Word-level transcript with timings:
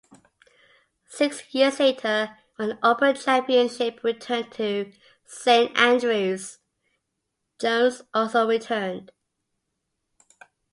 Six 1.09 1.53
years 1.53 1.79
later, 1.79 2.35
when 2.55 2.69
the 2.69 2.79
Open 2.81 3.13
Championship 3.13 4.03
returned 4.03 4.51
to 4.53 4.91
Saint 5.27 5.77
Andrews, 5.77 6.57
Jones 7.59 8.01
also 8.11 8.47
returned. 8.47 9.11